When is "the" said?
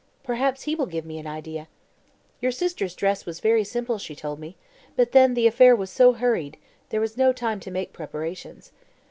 5.35-5.45